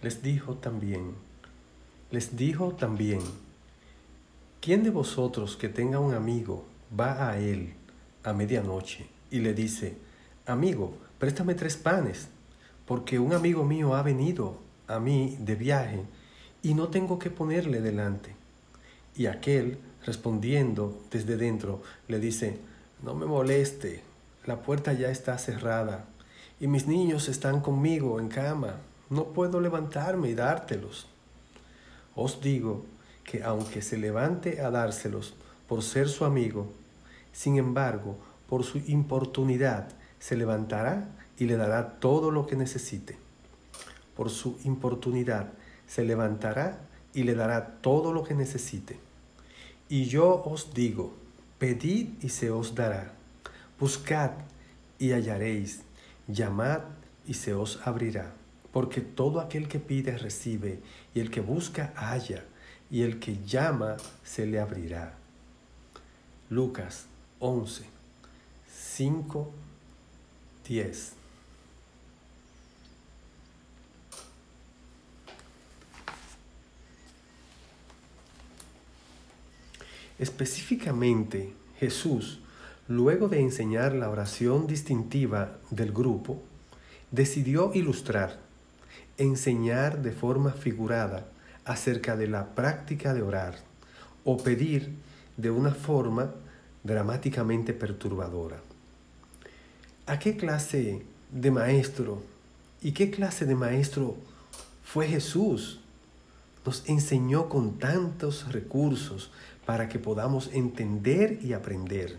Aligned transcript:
les 0.00 0.22
dijo 0.22 0.54
también, 0.54 1.14
les 2.10 2.36
dijo 2.36 2.72
también, 2.72 3.20
¿quién 4.60 4.84
de 4.84 4.90
vosotros 4.90 5.56
que 5.56 5.68
tenga 5.68 5.98
un 5.98 6.14
amigo 6.14 6.64
va 6.98 7.28
a 7.28 7.38
él 7.38 7.74
a 8.22 8.32
medianoche 8.32 9.08
y 9.30 9.40
le 9.40 9.54
dice, 9.54 9.96
amigo, 10.46 10.94
préstame 11.18 11.54
tres 11.54 11.76
panes, 11.76 12.28
porque 12.86 13.18
un 13.18 13.32
amigo 13.32 13.64
mío 13.64 13.94
ha 13.94 14.02
venido 14.02 14.58
a 14.86 15.00
mí 15.00 15.36
de 15.40 15.56
viaje 15.56 16.04
y 16.62 16.74
no 16.74 16.88
tengo 16.88 17.18
que 17.18 17.30
ponerle 17.30 17.80
delante? 17.80 18.36
Y 19.16 19.26
aquel, 19.26 19.78
respondiendo 20.06 21.02
desde 21.10 21.36
dentro, 21.36 21.82
le 22.06 22.20
dice, 22.20 22.58
no 23.02 23.14
me 23.16 23.26
moleste, 23.26 24.02
la 24.46 24.62
puerta 24.62 24.92
ya 24.92 25.10
está 25.10 25.36
cerrada 25.38 26.04
y 26.60 26.68
mis 26.68 26.86
niños 26.86 27.28
están 27.28 27.60
conmigo 27.60 28.20
en 28.20 28.28
cama, 28.28 28.76
no 29.10 29.24
puedo 29.24 29.60
levantarme 29.60 30.28
y 30.28 30.34
dártelos. 30.34 31.06
Os 32.14 32.40
digo 32.40 32.84
que 33.24 33.42
aunque 33.42 33.82
se 33.82 33.98
levante 33.98 34.60
a 34.60 34.70
dárselos 34.70 35.34
por 35.68 35.82
ser 35.82 36.08
su 36.08 36.24
amigo, 36.24 36.72
sin 37.32 37.56
embargo, 37.56 38.16
por 38.48 38.64
su 38.64 38.78
importunidad, 38.86 39.88
se 40.18 40.36
levantará 40.36 41.08
y 41.38 41.44
le 41.44 41.56
dará 41.56 42.00
todo 42.00 42.30
lo 42.30 42.46
que 42.46 42.56
necesite. 42.56 43.16
Por 44.16 44.30
su 44.30 44.58
importunidad, 44.64 45.52
se 45.86 46.04
levantará 46.04 46.80
y 47.14 47.22
le 47.22 47.34
dará 47.34 47.78
todo 47.80 48.12
lo 48.12 48.24
que 48.24 48.34
necesite. 48.34 48.98
Y 49.88 50.06
yo 50.06 50.42
os 50.44 50.74
digo, 50.74 51.14
pedid 51.58 52.08
y 52.22 52.28
se 52.28 52.50
os 52.50 52.74
dará, 52.74 53.12
buscad 53.78 54.32
y 54.98 55.12
hallaréis, 55.12 55.82
llamad 56.26 56.80
y 57.26 57.34
se 57.34 57.54
os 57.54 57.80
abrirá. 57.86 58.37
Porque 58.72 59.00
todo 59.00 59.40
aquel 59.40 59.68
que 59.68 59.78
pide 59.78 60.16
recibe, 60.18 60.80
y 61.14 61.20
el 61.20 61.30
que 61.30 61.40
busca 61.40 61.92
halla, 61.96 62.44
y 62.90 63.02
el 63.02 63.18
que 63.18 63.38
llama 63.44 63.96
se 64.24 64.46
le 64.46 64.60
abrirá. 64.60 65.14
Lucas 66.50 67.06
11, 67.40 67.84
5, 68.66 69.52
10. 70.66 71.12
Específicamente, 80.18 81.52
Jesús, 81.78 82.40
luego 82.88 83.28
de 83.28 83.40
enseñar 83.40 83.94
la 83.94 84.10
oración 84.10 84.66
distintiva 84.66 85.58
del 85.70 85.92
grupo, 85.92 86.42
decidió 87.12 87.70
ilustrar, 87.72 88.40
enseñar 89.18 90.00
de 90.00 90.12
forma 90.12 90.52
figurada 90.52 91.26
acerca 91.64 92.16
de 92.16 92.28
la 92.28 92.54
práctica 92.54 93.12
de 93.12 93.22
orar 93.22 93.56
o 94.24 94.38
pedir 94.38 94.94
de 95.36 95.50
una 95.50 95.72
forma 95.72 96.32
dramáticamente 96.84 97.74
perturbadora. 97.74 98.60
¿A 100.06 100.18
qué 100.18 100.36
clase 100.36 101.02
de 101.30 101.50
maestro 101.50 102.22
y 102.80 102.92
qué 102.92 103.10
clase 103.10 103.44
de 103.44 103.54
maestro 103.54 104.16
fue 104.82 105.06
Jesús? 105.06 105.80
Nos 106.64 106.88
enseñó 106.88 107.48
con 107.48 107.78
tantos 107.78 108.52
recursos 108.52 109.30
para 109.66 109.88
que 109.88 109.98
podamos 109.98 110.50
entender 110.52 111.40
y 111.42 111.52
aprender. 111.52 112.18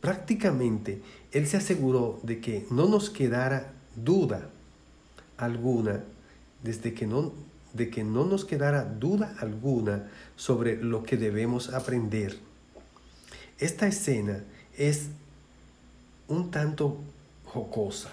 Prácticamente, 0.00 1.00
Él 1.32 1.46
se 1.46 1.56
aseguró 1.56 2.20
de 2.22 2.40
que 2.40 2.66
no 2.70 2.88
nos 2.88 3.08
quedara 3.10 3.72
duda 3.96 4.50
alguna, 5.38 6.04
desde 6.62 6.92
que 6.92 7.06
no, 7.06 7.32
de 7.72 7.88
que 7.88 8.04
no 8.04 8.24
nos 8.24 8.44
quedara 8.44 8.84
duda 8.84 9.34
alguna 9.38 10.10
sobre 10.36 10.76
lo 10.82 11.02
que 11.04 11.16
debemos 11.16 11.72
aprender. 11.72 12.38
Esta 13.58 13.86
escena 13.86 14.44
es 14.76 15.08
un 16.28 16.50
tanto 16.50 16.98
jocosa. 17.44 18.10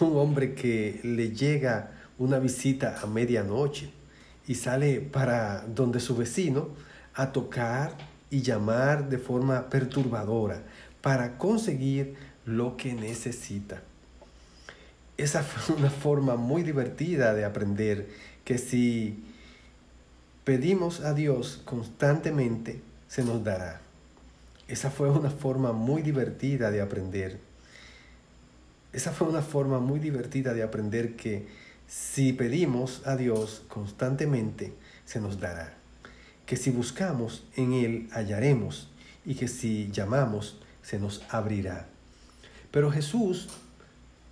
Un 0.00 0.16
hombre 0.16 0.54
que 0.54 1.00
le 1.02 1.30
llega 1.30 1.92
una 2.18 2.38
visita 2.38 3.00
a 3.02 3.06
medianoche 3.06 3.90
y 4.46 4.54
sale 4.54 5.00
para 5.00 5.66
donde 5.66 6.00
su 6.00 6.16
vecino 6.16 6.68
a 7.14 7.32
tocar 7.32 7.96
y 8.30 8.42
llamar 8.42 9.08
de 9.08 9.18
forma 9.18 9.68
perturbadora 9.68 10.62
para 11.00 11.36
conseguir 11.38 12.14
lo 12.46 12.76
que 12.76 12.94
necesita. 12.94 13.82
Esa 15.16 15.42
fue 15.42 15.76
una 15.76 15.90
forma 15.90 16.36
muy 16.36 16.62
divertida 16.62 17.34
de 17.34 17.44
aprender 17.44 18.08
que 18.44 18.58
si 18.58 19.22
pedimos 20.44 21.00
a 21.00 21.14
Dios 21.14 21.60
constantemente, 21.64 22.80
se 23.08 23.22
nos 23.24 23.44
dará. 23.44 23.80
Esa 24.68 24.90
fue 24.90 25.10
una 25.10 25.30
forma 25.30 25.72
muy 25.72 26.02
divertida 26.02 26.70
de 26.70 26.80
aprender. 26.80 27.38
Esa 28.92 29.12
fue 29.12 29.28
una 29.28 29.42
forma 29.42 29.80
muy 29.80 30.00
divertida 30.00 30.54
de 30.54 30.62
aprender 30.62 31.16
que 31.16 31.46
si 31.86 32.32
pedimos 32.32 33.02
a 33.06 33.16
Dios 33.16 33.62
constantemente, 33.68 34.72
se 35.04 35.20
nos 35.20 35.40
dará 35.40 35.82
que 36.46 36.58
si 36.58 36.70
buscamos 36.70 37.44
en 37.56 37.72
Él 37.72 38.08
hallaremos 38.12 38.88
y 39.24 39.36
que 39.36 39.48
si 39.48 39.90
llamamos 39.90 40.58
se 40.82 40.98
nos 40.98 41.22
abrirá. 41.30 41.86
Pero 42.70 42.90
Jesús 42.90 43.48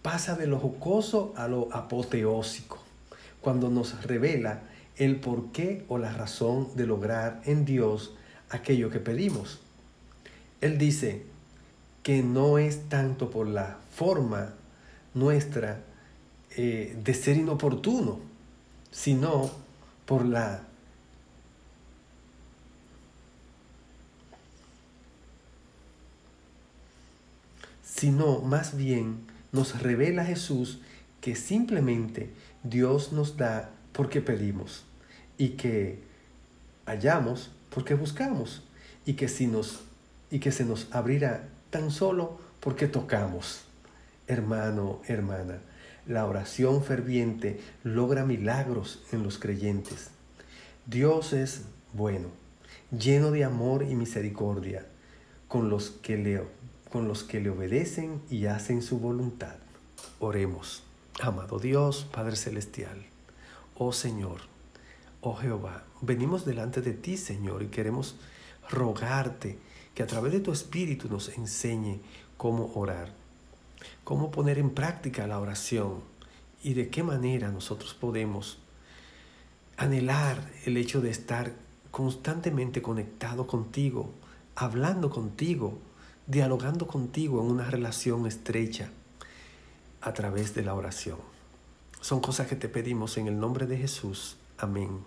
pasa 0.03 0.35
de 0.35 0.47
lo 0.47 0.59
jocoso 0.59 1.33
a 1.37 1.49
lo 1.49 1.69
apoteósico 1.73 2.79
cuando 3.41 3.71
nos 3.71 4.05
revela 4.05 4.63
el 4.97 5.17
porqué 5.17 5.85
o 5.89 5.99
la 5.99 6.13
razón 6.13 6.69
de 6.77 6.87
lograr 6.87 7.41
en 7.45 7.65
Dios 7.65 8.15
aquello 8.51 8.91
que 8.91 9.01
pedimos. 9.01 9.61
Él 10.61 10.79
dice 10.79 11.25
que 12.03 12.23
no 12.23 12.59
es 12.59 12.89
tanto 12.89 13.31
por 13.31 13.47
la 13.47 13.79
forma 13.91 14.55
nuestra 15.15 15.83
eh, 16.57 16.99
de 17.03 17.15
ser 17.15 17.37
inoportuno, 17.37 18.21
sino 18.91 19.51
por 20.07 20.25
la 20.27 20.65
sino 27.83 28.41
más 28.41 28.77
bien 28.77 29.27
nos 29.53 29.81
revela 29.83 30.25
Jesús 30.25 30.81
que 31.21 31.37
simplemente 31.37 32.31
Dios 32.63 33.13
nos 33.13 33.37
da 33.37 33.71
porque 33.93 34.21
pedimos 34.21 34.85
y 35.37 35.51
que 35.51 36.03
hallamos 36.87 37.51
porque 37.71 37.95
buscamos 37.95 38.63
y 39.07 39.15
que, 39.15 39.29
si 39.29 39.47
nos, 39.47 39.81
y 40.31 40.41
que 40.41 40.53
se 40.53 40.65
nos 40.65 40.89
abrirá 40.93 41.49
tan 41.71 41.91
solo 41.91 42.39
porque 42.61 42.87
tocamos. 42.87 43.63
Hermano, 44.27 45.01
hermana, 45.07 45.59
la 46.07 46.27
oración 46.27 46.85
ferviente 46.85 47.61
logra 47.83 48.25
milagros 48.25 49.03
en 49.13 49.23
los 49.23 49.39
creyentes. 49.39 50.11
Dios 50.87 51.33
es 51.33 51.63
bueno, 51.93 52.29
lleno 52.97 53.31
de 53.31 53.45
amor 53.45 53.83
y 53.83 53.95
misericordia 53.95 54.87
con 55.49 55.69
los 55.69 55.91
que 55.91 56.17
le 56.17 56.43
con 56.91 57.09
los 57.09 57.23
que 57.25 57.41
le 57.41 57.51
obedecen 57.51 58.21
y 58.31 58.47
hacen 58.47 58.83
su 58.83 58.99
voluntad. 58.99 59.57
Oremos. 60.19 60.83
Amado 61.21 61.59
Dios, 61.59 62.07
Padre 62.11 62.35
Celestial, 62.35 63.05
oh 63.77 63.93
Señor, 63.93 64.41
oh 65.21 65.35
Jehová, 65.35 65.85
venimos 66.01 66.47
delante 66.47 66.81
de 66.81 66.95
ti, 66.95 67.19
Señor, 67.19 67.63
y 67.63 67.67
queremos 67.67 68.17
rogarte 68.71 69.59
que 69.95 70.03
a 70.03 70.07
través 70.07 70.33
de 70.33 70.41
tu 70.41 70.51
Espíritu 70.51 71.09
nos 71.11 71.29
enseñe 71.29 72.01
cómo 72.39 72.73
orar, 72.75 73.13
cómo 74.03 74.31
poner 74.31 74.59
en 74.59 74.71
práctica 74.71 75.27
la 75.27 75.41
oración 75.41 76.01
y 76.63 76.73
de 76.73 76.89
qué 76.89 77.03
manera 77.03 77.51
nosotros 77.51 77.93
podemos 77.93 78.59
anhelar 79.77 80.51
el 80.65 80.79
hecho 80.79 81.03
de 81.03 81.11
estar 81.11 81.53
constantemente 81.91 82.81
conectado 82.81 83.47
contigo, 83.47 84.11
hablando 84.55 85.11
contigo, 85.11 85.79
dialogando 86.31 86.87
contigo 86.87 87.41
en 87.41 87.51
una 87.51 87.69
relación 87.69 88.27
estrecha 88.27 88.91
a 90.01 90.13
través 90.13 90.55
de 90.55 90.63
la 90.63 90.75
oración. 90.75 91.19
Son 92.01 92.21
cosas 92.21 92.47
que 92.47 92.57
te 92.57 92.69
pedimos 92.69 93.19
en 93.19 93.27
el 93.27 93.39
nombre 93.39 93.67
de 93.67 93.77
Jesús. 93.77 94.37
Amén. 94.57 95.01